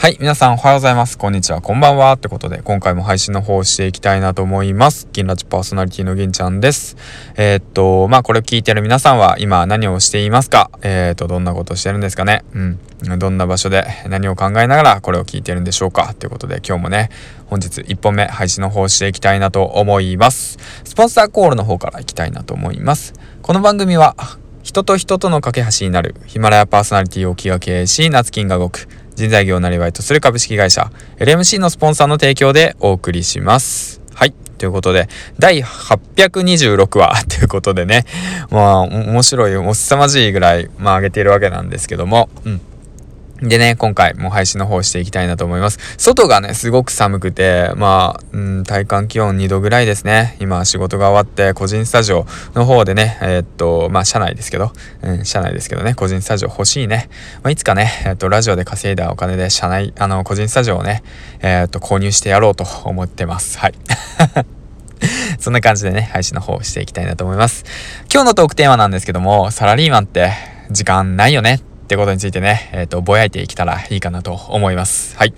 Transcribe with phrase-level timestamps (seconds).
[0.00, 0.16] はい。
[0.20, 1.18] 皆さんおはようございます。
[1.18, 1.60] こんにちは。
[1.60, 2.12] こんばんは。
[2.12, 5.08] ってことで、今回も配信の方をしていきたいなと思います。
[5.12, 6.96] 銀ラジパーソナリティの銀ちゃんです。
[7.34, 10.70] えー、っと、まあ、これを聞いてる皆さんは今何をしていますか？
[10.82, 12.44] えー、っと、どんなことをしてるんですかね？
[12.54, 13.18] うん。
[13.18, 16.14] どんな場所で何を考えながらこれを聞いてるんでしょうか？
[16.14, 17.10] ということで、今日もね、
[17.46, 20.58] 本日1本目配信の方をしていきたいなと思います。
[20.84, 23.14] スポンサーコールの方からいきたいなと思います。
[23.42, 24.14] この番組は、
[24.62, 28.86] 人と人との架け橋になるヒマラヤパーソナリティを気が経営し、夏金が動く
[29.18, 34.00] 人材業なりわいとする株式会社 LMC のスポンサーの提供でお送りします。
[34.14, 34.32] はい。
[34.58, 35.08] ということで、
[35.40, 38.04] 第826話ということでね、
[38.52, 42.60] まあ、面白い、おすさまじいぐらい、まあ、上げているわけなんですけども、うん。
[43.40, 45.78] でね、今回も配信の方していきたいなと思います。
[45.96, 50.36] 外がね、すごく寒くて、まあ、うん、体感気温2度ぐらいですね。
[50.40, 57.08] 今仕事が終わって個人スタジオの方でね、えー、っと、まあ、社内ですけど、うん、社内ですけどね、個人スタジオ欲しいね。
[57.44, 61.04] まあ、いつかね、えー、っと、ラジオで稼いだお金で社内、あの、個人スタジオをね、
[61.40, 63.58] えー、っと、購入してやろうと思ってます。
[63.60, 63.74] はい。
[65.38, 67.64] そんな感じでね、配信の方をしていきたいなと思います。
[68.12, 70.32] 今日のトークテーマなんですけども、サラリーマンって
[70.72, 75.16] 時間ないよねってことについてね、えっ、ー、と、ぼやいていけたらいいかなと思います。
[75.16, 75.32] はい。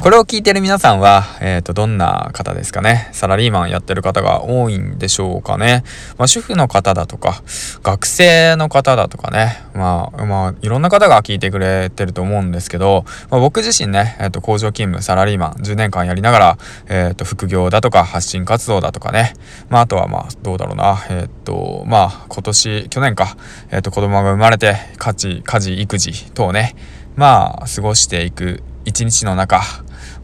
[0.00, 3.08] これを聞いてる皆さんは、えっ、ー、と、どんな方ですかね？
[3.12, 5.82] サラリーマンやってる方が多いんでしょうかね？
[6.16, 7.42] まあ、主婦の方だとか、
[7.82, 9.56] 学生の方だとかね？
[9.74, 19.34] まあ、まあ、いろんな方が聞いてくれてると思うんですけど、まあ、僕自身ね、えっ、ー、と、工場勤務、サラリーマン、10年間やりながら、えっ、ー、と、副業だとか、発信活動だとかね。
[19.68, 21.04] まあ、あとはまあ、どうだろうな？
[21.10, 23.36] えっ、と、まあ、今年、去年か、
[23.72, 26.76] えっ、と、子供が生まれて、家事、家事、育児等ね、
[27.16, 29.60] まあ、過ごしていく一日の中、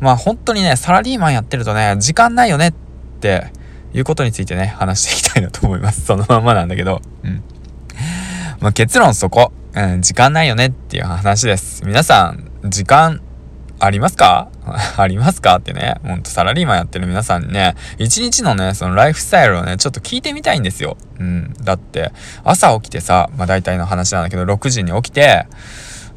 [0.01, 2.73] まあ本当にね、サラリーマンやってるとね、時間ないよねっ
[3.21, 3.47] て
[3.93, 6.03] いうことについてね、話していきたいなと思います。
[6.05, 7.01] そのまんまなんだけど。
[7.23, 7.43] うん。
[8.61, 9.53] まあ結論そこ。
[9.75, 11.85] うん、時間ないよねっていう話です。
[11.85, 13.21] 皆さん、時間
[13.81, 14.49] ありますか？
[14.97, 20.97] ありますかってね、ほんとサラリーマンやってる皆さんにね、一日のね、そのライフスタイルをね、ちょっと聞いてみたいんですよ。
[21.19, 21.53] うん。
[21.63, 22.13] だって、
[22.45, 25.47] 朝起きてさ、まあ大体の話なんだけど、6時に起きて、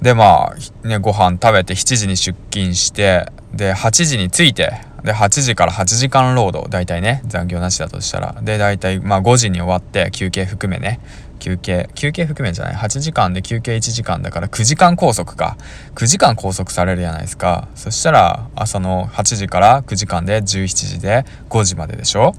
[0.02, 8.36] で、まあ、ね、ご飯食べて7時に出勤して、で、8時に着いて、で、8時から8時間労働、大体ね、残業なしだとしたら。
[8.42, 11.00] で、大体、まあ5時に終わって、休憩含めね、
[11.40, 15.58] 休憩、休憩含めじゃない、8時間で休憩1時間だから9時間拘束か。
[15.96, 17.68] 9時間拘束されるじゃないですか。
[17.76, 22.36] そしたら、朝の8時から9時間で17時で5時まででしょ？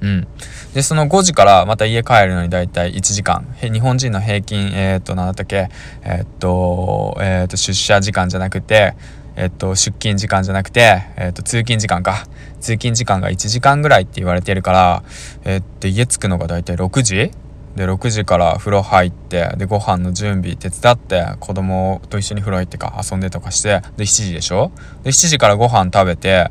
[0.00, 0.28] うん。
[0.74, 3.46] で、その5時からまた家帰るのにだいたい1時間。
[3.60, 5.68] 日本人の平均、えっ、と、なんだったっけ、
[6.04, 8.94] えっ、と、えっ、と、出社時間じゃなくて、
[9.36, 12.26] えっと、出勤時間じゃなくて、えっと、通勤時間か。
[12.60, 15.02] 通勤時間が1時間ぐらいって言われてるから、
[15.44, 17.30] えっと、家着くのがだいたい6時？
[17.76, 24.72] で、6時から風呂入って、で、ご飯の準備手伝って、子供と一緒に風呂入ってか遊んでとかして、で、7時でしょ？
[25.04, 26.50] で、7時からご飯食べて、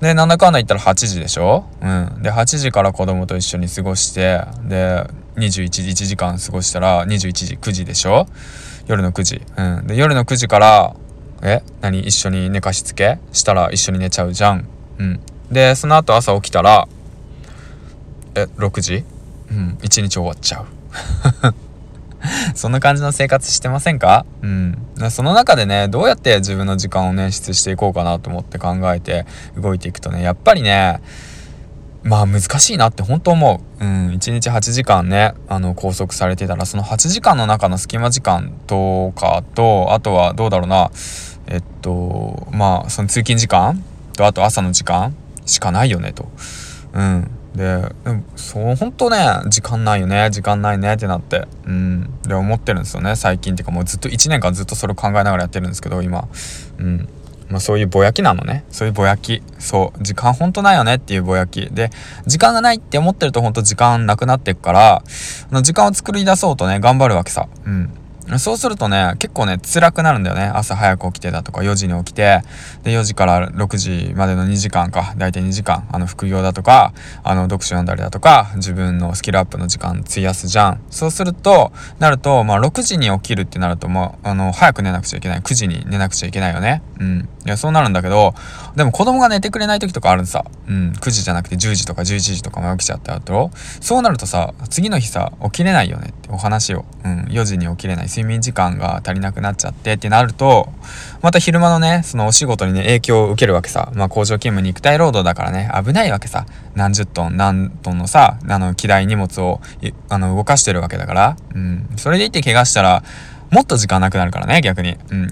[0.00, 1.66] で、なんだかんだ言ったら8時でしょ？
[1.80, 2.22] うん。
[2.22, 5.04] で、8時から子供と一緒に過ごして、で、
[5.36, 8.26] 21時、1時間過ごしたら21時、9時でしょ？
[8.86, 9.42] 夜の9時。
[9.56, 9.86] うん。
[9.86, 10.96] で、夜の9時から、
[11.42, 11.62] え？
[11.82, 12.00] 何？
[12.00, 13.18] 一緒に寝かしつけ？
[13.32, 14.66] したら一緒に寝ちゃうじゃん。
[14.98, 15.20] うん。
[15.50, 16.88] で、その後朝起きたら、
[18.34, 19.04] え、6時？
[19.50, 19.78] うん。
[19.82, 20.66] 一日終わっちゃう。
[22.54, 24.26] そんな感じの生活してませんか？
[24.42, 24.78] うん。
[25.10, 31.00] その中でね、どうやって自分の時間を捻出していこうかなと思って考えて動いていくとね、やっぱりね、
[32.02, 33.84] まあ難しいなって本当思う。
[33.84, 40.90] うん、1日8時間ね、あの、拘束されてたら、その8時間の中の隙間時間とかと、あとはどうだろうな、
[41.46, 43.82] えっと、まあ、その通勤時間
[44.16, 45.14] と、あと朝の時間
[45.46, 46.30] しかないよね、と。
[46.92, 47.30] うん。
[47.54, 49.18] で、でも、そう、本当ね、
[49.48, 52.10] 時間ないよね、時間ないねってなって、うん。
[52.22, 56.28] で、思ってるんですよね、最近っていうかもうずっと1年間ずっとそれを考えながらやってるんですけど、今。
[56.78, 57.08] うん。
[57.48, 58.64] まあそういうぼやきなのね。
[58.70, 59.42] そういうぼやき。
[59.58, 60.02] そう。
[60.02, 61.68] 時間ほんとないよねっていうぼやき。
[61.72, 61.90] で、
[62.24, 65.02] 時間がないって思ってるとほんと時間なくなっていくから、
[65.62, 67.48] 時間を作り出そうとね、頑張るわけさ。
[67.66, 67.90] うん。
[68.38, 70.44] そうするとね、結構ね、辛くなるんだよね。
[70.44, 72.42] 朝早く起きてだとか、4時に起きて、
[72.82, 76.92] で、4時から6時までの2時間か、だいたい2時間、あの、副業だとか、
[77.22, 80.80] あの、読書読んだりだとか、自分のスキルアップの時間費やすじゃん。
[80.90, 85.40] そうすると、なると、まあ、6時に起きるってなると、もう、あの、早く寝なくちゃいけない。
[85.40, 86.82] 9時に寝なくちゃいけないよね。
[86.98, 87.28] うん。
[87.46, 88.34] いや、そうなるんだけど、
[88.76, 90.44] でも子供が寝てくれない時とかあるんさ。
[90.68, 90.92] うん。
[90.92, 93.50] 9時じゃなくて10時とか11時とかも起きちゃった後、
[93.80, 96.84] そうなるとさ、次の日さ、起きれないよねってお話を。
[97.04, 97.24] うん。
[97.30, 98.06] 4時に起きれない。
[98.06, 100.68] 睡眠時間が足りなくなっちゃってってなると、
[101.22, 103.90] また昼間のね、そのお仕事にね、影響を受けるわけさ。
[103.94, 106.46] まあ工場勤務肉体労働だからね、危ないわけさ。
[106.74, 109.60] 何十トン、何トンのさ、あの、機台荷物を、
[110.08, 111.36] あの、動かしてるわけだから。
[111.54, 111.88] うん。
[111.96, 113.02] それでいって怪我したら、
[113.50, 114.96] もっと時間なくなるからね、逆に。
[115.10, 115.28] うん。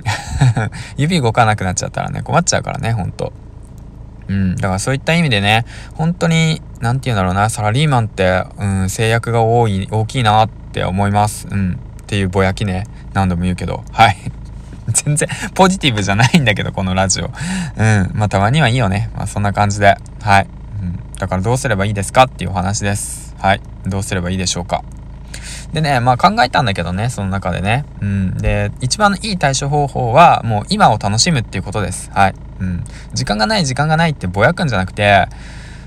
[0.96, 3.32] 指動かなくなっちゃったらね、困っちゃうからね、ほんと。
[4.28, 4.56] うん。
[4.56, 11.46] だからそういった意味でね、本当に、なんて言うんだろうな、サラリーマンって、うん、制約が多い、大きいなって思います。
[11.50, 11.78] うん。
[12.02, 13.84] っていうぼやきね、何度も言うけど。
[13.92, 14.16] はい。
[14.88, 17.26] 全然ポジティブじゃないんだけど、このラジオ。
[17.26, 17.28] う
[17.84, 18.10] ん。
[18.14, 19.10] まあ、たまにはいいよね。
[19.14, 19.96] まあ、そんな感じで。
[20.22, 20.46] はい。
[20.82, 20.98] うん。
[21.18, 23.34] だからどうすればいいですかっていうお話です。
[23.38, 23.60] はい。
[23.86, 24.82] どうすればいいでしょうか。
[25.72, 27.84] でね、まあ考えたんだけどね、その中でね。
[28.00, 28.38] うん。
[28.38, 32.10] で、一番いい対処方法は、もう今を楽しむっていうことです。
[32.12, 32.34] はい。
[32.60, 32.84] うん。
[33.12, 35.26] 時間がない、時間がないってぼやくんじゃなくて、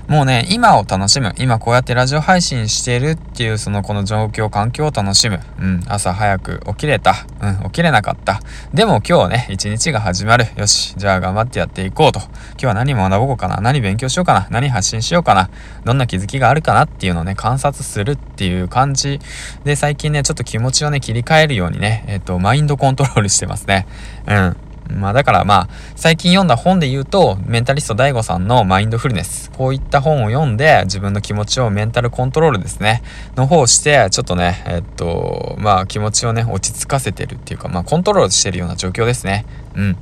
[0.08, 1.32] もうね、今を楽しむ。
[1.38, 5.40] 今こうやってラジオ配信してるっていう、そのこの状況、環境を楽しむ。
[5.60, 5.80] うん。
[5.86, 7.14] 朝早く起きれた。
[7.40, 7.64] うん。
[7.64, 8.40] 起きれなかった。
[8.74, 10.46] でも今日ね、一日が始まる。
[10.56, 10.94] よし。
[10.96, 12.20] じゃあ頑張ってやっていこうと。
[12.20, 13.60] 今日は何学ぼうかな。
[13.60, 14.48] 何勉強しようかな。
[14.50, 15.50] 何発信しようかな。
[15.84, 19.20] どんな気づきがあるかなっていうのをね、観察するっていう感じ
[19.64, 23.86] で、最近ね、ちょっと気持ちをね、切り替えるようにね、えっ、と、マインドコントロールしてますね。
[24.26, 24.56] うん。
[24.88, 29.50] まあだからまあ、最近読んだ本で言うと、メンタリスト DAIGO さんのマインドフルネス。
[29.50, 33.02] こういった本を読んで、自分の気持ちをメンタルコントロールですね。
[33.36, 39.46] の方をして、ちょっとね、えっと、まあ気持ちをね、落ち着かせてるっていうか、まあコントロールしてるような状況ですね。
[39.74, 39.96] うん。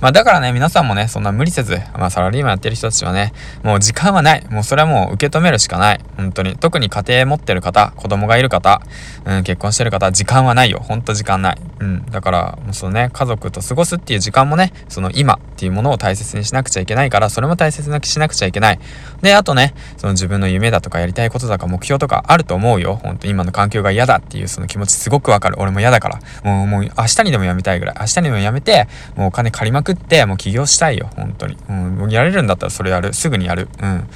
[0.00, 3.32] まあだからね、皆さんもね、そんな無理せず、まあサラリーマンやってる人たちはね、
[3.62, 4.46] もう時間はない。
[4.50, 6.00] もうそれはもう受け止めるしかない。
[6.16, 6.56] 本当に。
[6.56, 8.82] 特に家庭持ってる方、子供がいる方、
[9.24, 10.80] うん、結婚してる方、時間はないよ。
[10.80, 11.58] ほんと時間ない。
[11.80, 12.04] うん。
[12.10, 18.78] だから、もうそのね、家族と過ごすっていう時間もね、その今っていうものを大切にしなくちゃいけないから、それも大切にしなくちゃいけない。
[19.22, 22.96] で、あとね、その自分の夢だとかやりたいことだか目標とかあると思うよ。
[22.96, 25.56] ほんと今の環境が嫌だっていうその気持ちすごくわかる。
[25.58, 26.20] 俺も嫌だから。
[26.44, 27.96] もう、もう明日にでもやめたいぐらい。
[27.98, 31.10] 明日にでもやめて、もうお金借りまくって、もう起業したいよ。
[31.16, 31.56] 本当に。
[31.68, 32.10] うん。
[32.10, 33.12] やれるんだったらそれやる。
[33.12, 33.68] すぐにやる。
[33.80, 34.08] うん。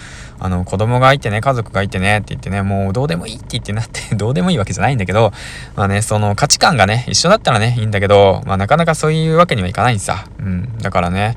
[0.42, 5.32] あの、子供がいてね、家族がいてね、って言ってね、もうどうでもいいって言ってなって どうでもいいわけじゃないんだけど、
[5.76, 10.24] まあね、その価値観がね、一緒だったらね、いいんだけど、まあなかなかそういうわけにはいかないんさ。
[10.38, 10.78] うん。
[10.78, 11.36] だからね、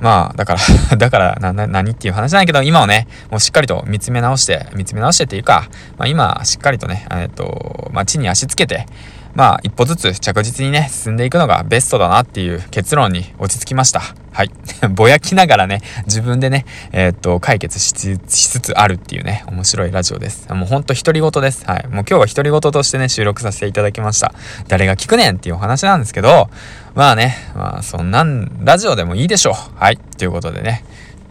[0.00, 0.56] まあ、だか
[0.90, 8.86] ら だからな、な、何っていう話じゃなんだけど、今をね、もうしっかりと見つめ直して、見つめ直してっていうか、まあ今、しっかりとね、えっと、まあ地に足つけて、
[9.34, 14.00] まあ一歩ずつ着実にね、進んでいくのがベストだなっていう結論に落ち着きました。
[14.32, 14.50] はい。
[14.90, 20.52] ぼやきながらね、自分でね、えー、っと、解決しつつあるっていうね、面白いラジオです。
[20.52, 21.64] もうほんと独り言です。
[21.66, 21.86] はい。
[21.88, 24.34] もう今日は独り言としてね、収録させていただきました。
[24.68, 26.48] 誰が聞くねんっていうお話なんですけど、
[26.94, 29.54] まあね、まあそんなん、ラジオでもいいでしょう。
[29.78, 29.98] はい。
[30.18, 30.84] ということでね、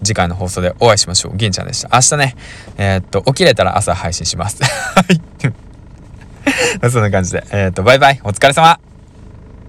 [0.03, 1.37] 次回の放送でお会いしましょう。
[1.37, 1.89] 銀ちゃんでした。
[1.93, 2.35] 明日ね、
[2.77, 4.61] えー、っと、起きれたら朝配信します。
[4.63, 5.21] はい。
[6.89, 7.43] そんな感じで。
[7.51, 8.19] えっ、ー、と、バイバイ。
[8.23, 8.90] お疲れ様。